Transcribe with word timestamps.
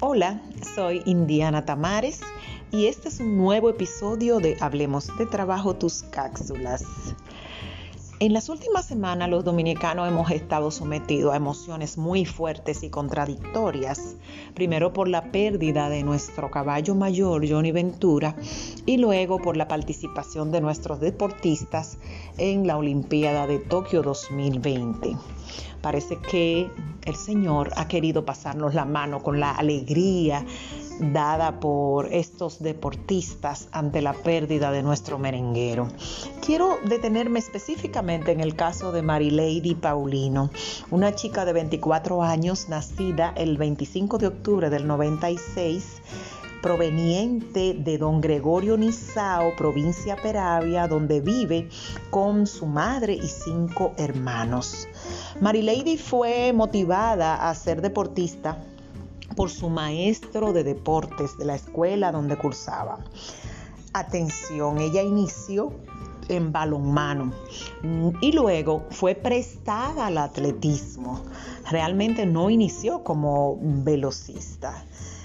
Hola, 0.00 0.42
soy 0.74 1.00
Indiana 1.06 1.64
Tamares 1.64 2.20
y 2.70 2.84
este 2.84 3.08
es 3.08 3.18
un 3.20 3.38
nuevo 3.38 3.70
episodio 3.70 4.40
de 4.40 4.58
Hablemos 4.60 5.10
de 5.16 5.24
Trabajo, 5.24 5.74
tus 5.74 6.02
cápsulas. 6.02 6.84
En 8.20 8.34
las 8.34 8.50
últimas 8.50 8.84
semanas 8.84 9.30
los 9.30 9.42
dominicanos 9.42 10.06
hemos 10.06 10.30
estado 10.30 10.70
sometidos 10.70 11.32
a 11.32 11.36
emociones 11.36 11.96
muy 11.96 12.26
fuertes 12.26 12.82
y 12.82 12.90
contradictorias, 12.90 14.16
primero 14.54 14.92
por 14.92 15.08
la 15.08 15.32
pérdida 15.32 15.88
de 15.88 16.02
nuestro 16.02 16.50
caballo 16.50 16.94
mayor 16.94 17.48
Johnny 17.48 17.72
Ventura 17.72 18.36
y 18.84 18.98
luego 18.98 19.38
por 19.38 19.56
la 19.56 19.66
participación 19.66 20.52
de 20.52 20.60
nuestros 20.60 21.00
deportistas 21.00 21.96
en 22.36 22.66
la 22.66 22.76
Olimpiada 22.76 23.46
de 23.46 23.60
Tokio 23.60 24.02
2020. 24.02 25.16
Parece 25.80 26.18
que 26.18 26.70
el 27.06 27.16
Señor 27.16 27.72
ha 27.76 27.88
querido 27.88 28.24
pasarnos 28.24 28.74
la 28.74 28.84
mano 28.84 29.22
con 29.22 29.40
la 29.40 29.52
alegría 29.52 30.44
dada 31.00 31.60
por 31.60 32.12
estos 32.12 32.62
deportistas 32.62 33.68
ante 33.72 34.02
la 34.02 34.12
pérdida 34.12 34.70
de 34.70 34.82
nuestro 34.82 35.18
merenguero. 35.18 35.88
Quiero 36.44 36.78
detenerme 36.84 37.38
específicamente 37.38 38.32
en 38.32 38.40
el 38.40 38.56
caso 38.56 38.92
de 38.92 39.02
Marilady 39.02 39.74
Paulino, 39.74 40.50
una 40.90 41.14
chica 41.14 41.44
de 41.44 41.52
24 41.52 42.22
años 42.22 42.68
nacida 42.68 43.32
el 43.36 43.56
25 43.56 44.18
de 44.18 44.26
octubre 44.26 44.70
del 44.70 44.86
96 44.86 46.02
proveniente 46.62 47.74
de 47.74 47.98
don 47.98 48.20
Gregorio 48.20 48.76
Nizao, 48.76 49.54
provincia 49.56 50.16
Peravia, 50.16 50.88
donde 50.88 51.20
vive 51.20 51.68
con 52.10 52.46
su 52.46 52.66
madre 52.66 53.14
y 53.14 53.28
cinco 53.28 53.94
hermanos. 53.96 54.88
Marilady 55.40 55.98
fue 55.98 56.52
motivada 56.54 57.48
a 57.48 57.54
ser 57.54 57.82
deportista 57.82 58.56
por 59.36 59.50
su 59.50 59.68
maestro 59.68 60.54
de 60.54 60.64
deportes 60.64 61.36
de 61.36 61.44
la 61.44 61.56
escuela 61.56 62.10
donde 62.10 62.38
cursaba. 62.38 63.00
Atención, 63.92 64.78
ella 64.78 65.02
inició 65.02 65.74
en 66.28 66.52
balonmano 66.52 67.32
y 68.22 68.32
luego 68.32 68.86
fue 68.90 69.14
prestada 69.14 70.06
al 70.06 70.16
atletismo. 70.16 71.22
Realmente 71.70 72.24
no 72.24 72.48
inició 72.48 73.04
como 73.04 73.58
velocista. 73.60 74.84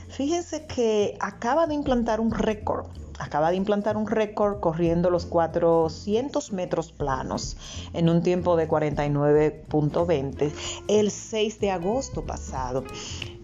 Fíjense 0.09 0.65
que 0.67 1.17
acaba 1.21 1.67
de 1.67 1.73
implantar 1.73 2.19
un 2.19 2.31
récord. 2.31 2.87
Acaba 3.21 3.51
de 3.51 3.55
implantar 3.57 3.97
un 3.97 4.07
récord 4.07 4.59
corriendo 4.59 5.11
los 5.11 5.27
400 5.27 6.53
metros 6.53 6.91
planos 6.91 7.55
en 7.93 8.09
un 8.09 8.23
tiempo 8.23 8.55
de 8.57 8.67
49.20 8.67 10.51
el 10.87 11.11
6 11.11 11.59
de 11.59 11.69
agosto 11.69 12.25
pasado. 12.25 12.83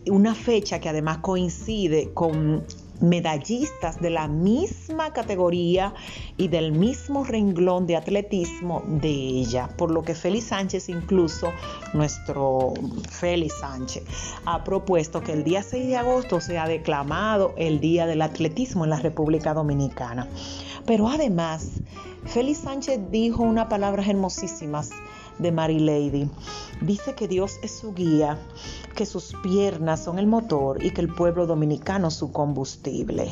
Una 0.10 0.34
fecha 0.34 0.80
que 0.80 0.90
además 0.90 1.20
coincide 1.20 2.12
con 2.12 2.66
medallistas 3.02 4.00
de 4.02 4.10
la 4.10 4.28
misma 4.28 5.14
categoría 5.14 5.94
y 6.38 6.48
del 6.48 6.72
mismo 6.72 7.24
renglón 7.24 7.88
de 7.88 7.96
atletismo 7.96 8.84
de 8.88 9.10
ella, 9.10 9.70
por 9.78 9.92
lo 9.92 10.04
que 10.04 10.16
Félix 10.16 10.46
Sánchez, 10.48 10.90
incluso 10.90 11.52
nuestro 11.94 12.74
Félix 13.10 13.60
Sánchez, 13.60 14.04
ha 14.46 14.64
propuesto 14.64 15.22
que 15.22 15.34
el 15.34 15.44
día 15.44 15.64
6 15.64 15.88
de 15.88 15.98
agosto 15.98 16.42
sea 16.42 16.68
declamado 16.68 17.54
el 17.58 17.80
Día 17.80 18.06
del 18.06 18.22
Atletismo 18.22 18.84
en 18.84 18.92
la 18.92 19.00
República 19.00 19.54
Dominicana. 19.54 20.28
Pero 20.86 21.08
además, 21.08 21.82
Félix 22.26 22.60
Sánchez 22.60 23.00
dijo 23.12 23.44
unas 23.44 23.68
palabras 23.68 24.08
hermosísimas 24.08 24.90
de 25.40 25.52
Mary 25.52 25.80
Lady. 25.80 26.30
Dice 26.82 27.16
que 27.16 27.28
Dios 27.28 27.60
es 27.64 27.72
su 27.72 27.94
guía, 27.94 28.38
que 28.96 29.06
sus 29.06 29.34
piernas 29.44 30.04
son 30.04 30.20
el 30.20 30.28
motor 30.28 30.84
y 30.84 30.92
que 30.92 31.02
el 31.02 31.14
pueblo 31.14 31.48
dominicano 31.48 32.12
su 32.12 32.32
combustible. 32.32 33.32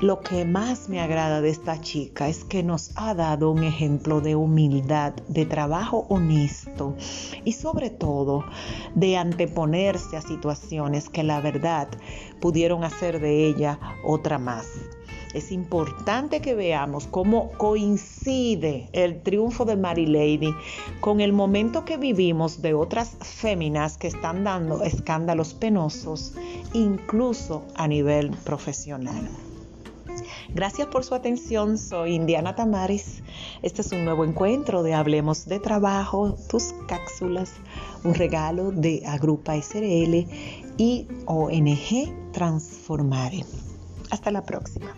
Lo 0.00 0.20
que 0.20 0.44
más 0.44 0.88
me 0.88 1.00
agrada 1.00 1.40
de 1.40 1.48
esta 1.48 1.80
chica 1.80 2.28
es 2.28 2.44
que 2.44 2.62
nos 2.62 2.92
ha 2.94 3.14
dado 3.14 3.50
un 3.50 3.64
ejemplo 3.64 4.20
de 4.20 4.36
humildad, 4.36 5.12
de 5.26 5.44
trabajo 5.44 6.06
honesto 6.08 6.94
y 7.44 7.52
sobre 7.52 7.90
todo 7.90 8.44
de 8.94 9.16
anteponerse 9.16 10.16
a 10.16 10.22
situaciones 10.22 11.08
que 11.08 11.24
la 11.24 11.40
verdad 11.40 11.88
pudieron 12.40 12.84
hacer 12.84 13.20
de 13.20 13.48
ella 13.48 13.80
otra 14.04 14.38
más 14.38 14.68
es 15.34 15.52
importante 15.52 16.40
que 16.40 16.54
veamos 16.54 17.06
cómo 17.06 17.50
coincide 17.52 18.88
el 18.92 19.22
triunfo 19.22 19.64
de 19.64 19.76
Mary 19.76 20.06
Lady 20.06 20.54
con 21.00 21.20
el 21.20 21.32
momento 21.32 21.84
que 21.84 21.96
vivimos 21.96 22.62
de 22.62 22.74
otras 22.74 23.16
féminas 23.20 23.98
que 23.98 24.08
están 24.08 24.44
dando 24.44 24.82
escándalos 24.82 25.54
penosos, 25.54 26.34
incluso 26.72 27.64
a 27.74 27.88
nivel 27.88 28.30
profesional. 28.44 29.28
Gracias 30.54 30.88
por 30.88 31.04
su 31.04 31.14
atención, 31.14 31.76
soy 31.76 32.14
Indiana 32.14 32.56
Tamaris. 32.56 33.22
Este 33.62 33.82
es 33.82 33.92
un 33.92 34.04
nuevo 34.04 34.24
encuentro 34.24 34.82
de 34.82 34.94
Hablemos 34.94 35.46
de 35.46 35.60
Trabajo, 35.60 36.36
tus 36.48 36.74
cápsulas, 36.86 37.52
un 38.02 38.14
regalo 38.14 38.70
de 38.70 39.02
Agrupa 39.06 39.60
SRL 39.60 40.26
y 40.78 41.06
ONG 41.26 42.32
Transformare. 42.32 43.44
Hasta 44.10 44.30
la 44.30 44.44
próxima. 44.44 44.94